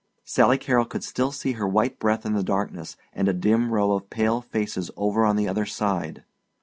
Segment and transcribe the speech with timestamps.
[0.23, 3.91] Sally Carrol could still see her white breath in the darkness, and a dim row
[3.91, 6.23] of pale faces over on the other side.